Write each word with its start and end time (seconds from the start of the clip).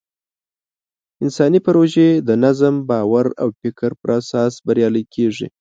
انساني 1.23 1.59
پروژې 1.67 2.09
د 2.27 2.29
نظم، 2.43 2.75
باور 2.89 3.25
او 3.41 3.47
فکر 3.61 3.91
په 4.01 4.07
اساس 4.19 4.53
بریالۍ 4.67 5.03
کېږي. 5.15 5.47